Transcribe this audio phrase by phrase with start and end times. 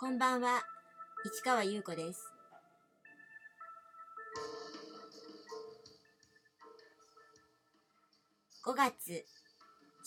[0.00, 0.62] こんばんは、
[1.26, 2.32] 市川優子です。
[8.64, 9.26] 5月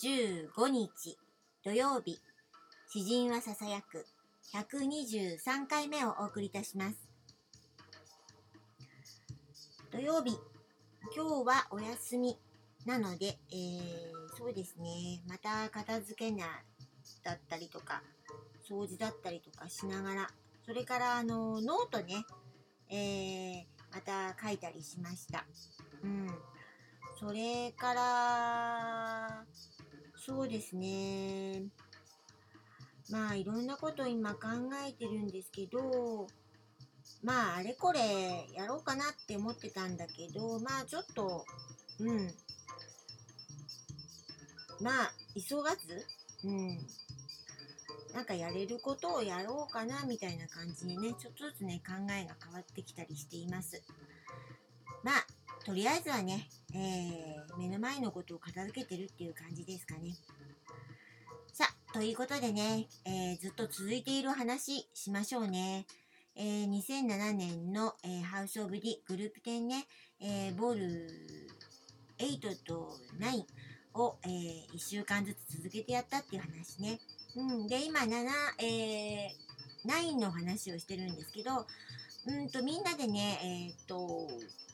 [0.04, 1.20] 15日
[1.64, 2.20] 土曜日、
[2.90, 4.08] 詩人はささやく
[4.56, 6.98] 123回目をお送りいたします。
[9.92, 10.40] 土曜日、
[11.16, 12.40] 今日はお休み
[12.88, 16.48] なので、えー、そうですね、また片付けな
[17.24, 18.02] だったりとか、
[18.68, 20.28] 掃除だったりとかしながら、
[20.66, 22.26] それからあのノートね、
[22.90, 23.64] えー、
[23.94, 25.46] また書いたりしました。
[26.04, 26.28] うん。
[27.20, 29.46] それから、
[30.16, 31.64] そうですね。
[33.10, 34.48] まあいろんなこと今考
[34.88, 36.28] えてるんですけど、
[37.24, 41.46] まああれこれやろうかなって思ってたんだけど、まあちょっと、
[42.00, 42.32] うん。
[44.82, 46.06] まあ急がず、
[46.44, 46.80] うん。
[48.14, 53.82] なんかやれることをやろうかなみたいな感じでね、ちょっとずつね、考えが変わってきたりしています。
[55.04, 55.26] まあ、
[55.66, 60.16] とりあえずはね、えー、目の前のことを片付けてるっていう感じですかね。
[61.52, 65.88] さあ、ということでね、えー、ずっと続いている話しましょうね。
[66.36, 69.88] えー、2007年の、えー、ハウス・オブ・ディグループ10ね、
[70.20, 71.10] えー、ボール
[72.18, 73.46] 8と9
[73.96, 77.00] を、えー、1週間ずつ続けてやったっていう話ね。
[77.36, 78.28] うん、で、今、7、
[78.60, 81.66] えー、9の話をしてるんですけど、
[82.26, 84.30] うんと、みんなでね、えっ、と、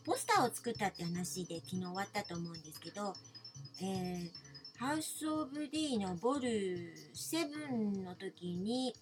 [0.05, 3.13] ポスターを作ったって話で昨日終わったと思うんですけど、
[3.81, 4.29] えー、
[4.77, 6.49] ハウス・オブ・ディのボル
[7.13, 8.93] 7の時に、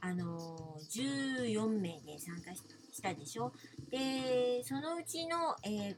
[0.00, 3.52] あのー、14名で参加したでしょ？
[3.90, 5.96] で、そのうちの、えー、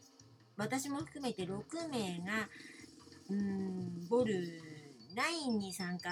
[0.57, 2.48] 私も含めて6名が、
[3.31, 4.35] うん、ボル
[5.15, 6.11] 9に参加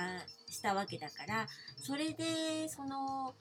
[0.53, 3.35] したわけだからそれでその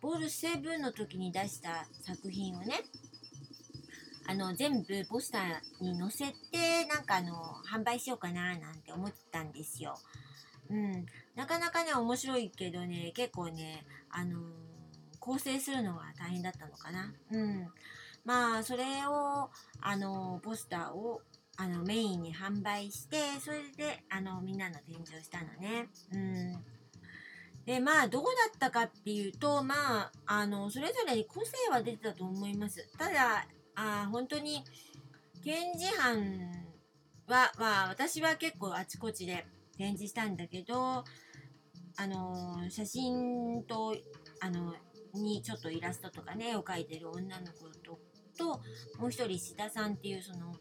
[0.00, 2.82] ボール7の時に出した作品をね
[4.26, 7.34] あの全部ポスターに載せてなんかあの
[7.66, 9.94] 販売しようかななんて思ったんですよ。
[10.70, 14.42] うん、なかなかね面白いけどね結構ねあのー、
[15.18, 17.14] 構成するのが大変だったのかな。
[17.32, 17.68] うん、
[18.26, 19.48] まあそれを
[19.80, 21.22] あのポスターを
[21.60, 25.88] あのメインに販売してそれであのみんなの展示をしたのね。
[26.12, 26.64] うん
[27.66, 29.74] でまあどうだったかっていうとま
[30.04, 32.88] ああのそれぞれに個性は出てたと思います。
[32.96, 34.64] ただあ本当に
[35.44, 36.50] 展示班
[37.26, 39.44] は、まあ、私は結構あちこちで
[39.76, 41.04] 展示したんだけど
[41.96, 43.94] あの写真と
[44.40, 44.74] あの
[45.14, 47.98] にちょっとイラストとかね絵を描いてる女の子と
[48.38, 48.60] と
[48.98, 50.54] もう一人志田さんっていうその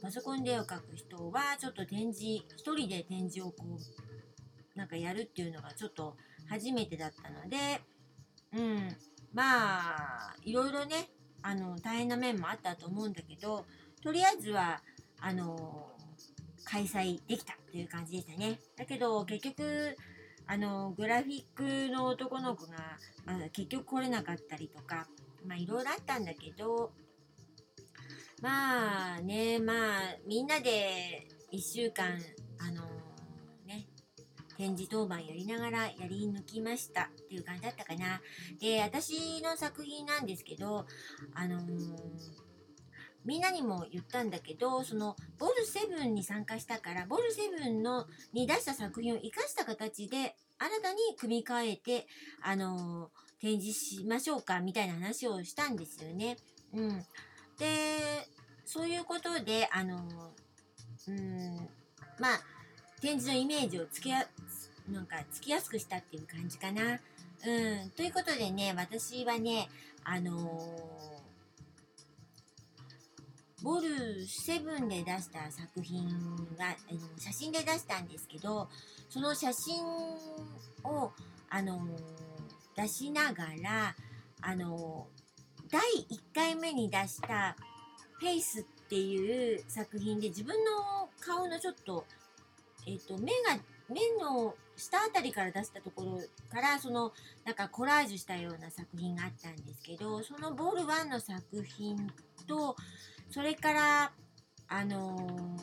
[0.00, 6.16] パソコンで絵を描く人はちょっと展示一人で展示をこうなんかやるっていうのがちょっと
[6.48, 7.80] 初めてだったので
[8.54, 8.96] うん
[9.34, 11.10] まあいろいろね
[11.42, 13.64] あの大変な面もあったと思うんだけど
[14.02, 14.80] とりあえずは
[15.20, 15.88] あの
[16.64, 18.58] 開催できたという感じでしたね。
[18.76, 19.96] だけど結局
[20.46, 22.76] あのグラフィックの男の子が、
[23.24, 25.06] まあ、結局来れなかったりとか
[25.46, 26.92] まあいろいろあったんだけど
[28.42, 32.18] まあね、まあ、みんなで1週間、
[32.58, 33.86] あのー、ね、
[34.56, 38.20] 展示当番やりながらやり抜きましたっていう感じだったかな。
[38.60, 40.86] で、私の作品なんですけど、
[41.34, 41.62] あのー、
[43.24, 52.08] みんなにも言ったんだけど、その、ボル7に参加したから、ボル7のに出した作品を活かした形で、新たに組み替えて、
[52.42, 56.38] あのー、展示しましょうか、みたいな話をしたんですよね。
[56.74, 57.06] うん。
[57.62, 58.26] で、
[58.64, 59.94] そういうことで、あの、
[61.06, 61.56] うん、
[62.18, 62.40] まあ、
[63.00, 64.26] 展示のイメージをつけや、
[64.90, 66.82] なんか、つきやすくしたっていう感じかな。
[66.82, 69.68] うん、ということでね、私はね、
[70.02, 73.88] あのー、ボル
[74.24, 76.08] 7で出した作品
[76.58, 78.68] が、あの写真で出したんですけど、
[79.08, 79.84] その写真
[80.82, 81.12] を、
[81.48, 83.94] あのー、出しながら、
[84.40, 85.21] あのー
[85.72, 85.80] 第
[86.10, 87.56] 1回目に出した
[88.20, 92.04] 「フェイス」っていう作品で自分の顔のちょっと,、
[92.86, 93.58] えーと、目が
[93.88, 96.20] 目の下あたりから出したところ
[96.50, 97.14] からその
[97.46, 102.12] なんかコラージュしたような作品があったんですけどそのボール1の作品
[102.46, 102.76] と
[103.30, 104.12] それから
[104.68, 105.56] あの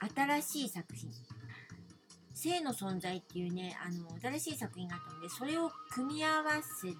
[0.00, 1.10] ー、新しい作品。
[2.34, 4.06] 性の存在っていうねあの
[4.38, 6.94] 新しい作品があったのでそれを組み合わせ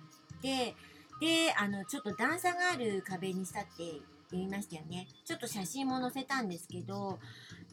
[0.44, 0.76] て、
[1.20, 4.00] で、あの、ちょっと段差がある壁にしたって
[4.30, 5.08] 言いましたよね。
[5.24, 7.18] ちょっと写真も載せたんですけど、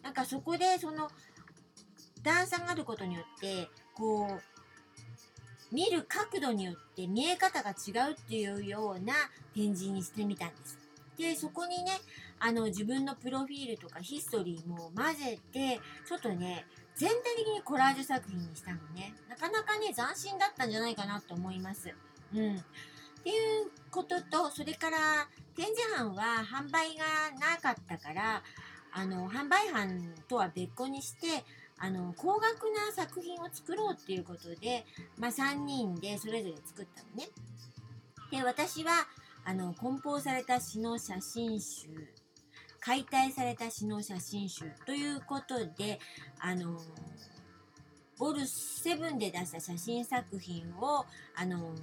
[0.02, 1.10] なんかそこでその
[2.24, 9.14] 段差があることによって、こう、見る角度によって見え方が違うっていうような
[9.54, 10.78] 展示にしてみたんです。
[11.18, 11.92] で、そこにね、
[12.40, 16.66] あの、自分のプロフィールとかヒストリーも混ぜて、ちょっとね、
[16.96, 19.14] 全体的にコラージュ作品にしたのね。
[19.30, 21.94] なかなかね、斬新だったんじゃないかなと思います。
[22.34, 22.56] うん。
[22.56, 24.98] っていうことと、それから
[25.56, 27.06] 展示班は販売が
[27.40, 28.44] なかったから、
[28.92, 31.44] あの、販売班とは別個にして、
[31.78, 34.86] あの、高額な作品を作ろうっていうことで、
[35.18, 37.30] まあ、3人でそれぞれ作ったのね。
[38.32, 38.92] で、私は、
[39.44, 41.88] あの、梱包された詩の写真集、
[42.80, 46.00] 解体された詩の写真集ということで、
[46.40, 46.80] あの、
[48.18, 51.06] ボル7で出した写真作品を、
[51.36, 51.74] あの、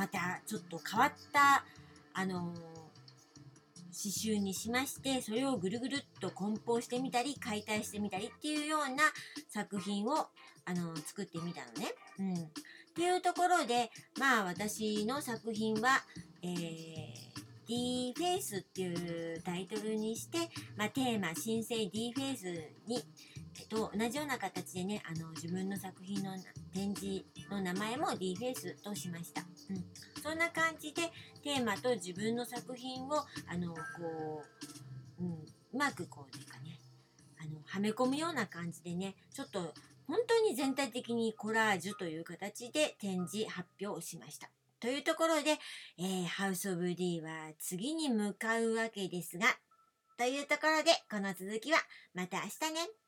[0.00, 1.62] またちょっと変わった、
[2.14, 2.54] あの、
[3.92, 9.02] 刺繍にしまして、それをぐるぐるっと梱包してみたり、解体してみたりっていうような
[9.50, 10.28] 作品を、
[10.64, 11.92] あの、作ってみたのね。
[12.18, 12.34] うん。
[12.34, 12.38] っ
[12.94, 16.02] ていうところで、まあ私の作品は、
[16.42, 17.12] えー、
[17.66, 20.38] D フェイスっていうタイトルにして、
[20.78, 22.46] まあ、テーマ、新生 D フェイス
[22.86, 23.04] に、
[23.68, 26.32] と、同じような形でね、あの、自分の作品の
[26.72, 29.42] 展示の名前も D フェイスとしました。
[29.70, 29.84] うん。
[30.22, 31.02] そんな感じで、
[31.42, 34.44] テーマと自分の作品を、あの、こ
[35.18, 36.78] う、うん、うまくこう、いうかね、
[37.40, 39.74] あの、はめ込むような感じでね、ちょっと、
[40.06, 44.50] 本当に全体的にコラージュという形で展示発表をしました。
[44.80, 45.58] というところで、
[45.98, 49.46] えー、ハウスオブ D は次に向かうわけですが、
[50.16, 51.78] というところで、この続きは
[52.14, 52.99] また明日ね。